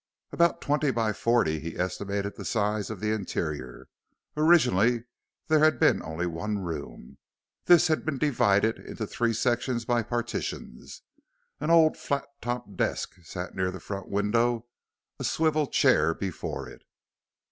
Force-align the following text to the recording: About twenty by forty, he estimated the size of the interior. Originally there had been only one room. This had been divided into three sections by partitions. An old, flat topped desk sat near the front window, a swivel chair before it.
About 0.31 0.61
twenty 0.61 0.89
by 0.89 1.13
forty, 1.13 1.59
he 1.59 1.77
estimated 1.77 2.35
the 2.35 2.43
size 2.43 2.89
of 2.89 2.99
the 3.01 3.11
interior. 3.11 3.85
Originally 4.35 5.03
there 5.45 5.59
had 5.59 5.79
been 5.79 6.01
only 6.01 6.25
one 6.25 6.57
room. 6.57 7.19
This 7.65 7.85
had 7.87 8.03
been 8.03 8.17
divided 8.17 8.79
into 8.79 9.05
three 9.05 9.31
sections 9.33 9.85
by 9.85 10.01
partitions. 10.01 11.03
An 11.59 11.69
old, 11.69 11.97
flat 11.99 12.25
topped 12.41 12.75
desk 12.75 13.13
sat 13.21 13.53
near 13.53 13.69
the 13.69 13.79
front 13.79 14.09
window, 14.09 14.65
a 15.19 15.23
swivel 15.23 15.67
chair 15.67 16.15
before 16.15 16.67
it. 16.67 16.81